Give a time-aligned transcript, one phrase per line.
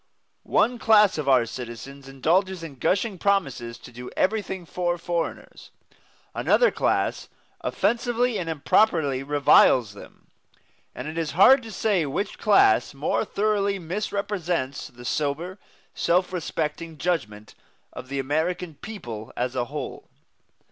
[0.49, 5.69] One class of our citizens indulges in gushing promises to do everything for foreigners,
[6.33, 7.29] another class
[7.63, 10.31] offensively and improperly reviles them;
[10.95, 15.59] and it is hard to say which class more thoroughly misrepresents the sober,
[15.93, 17.53] self respecting judgment
[17.93, 20.09] of the American people as a whole.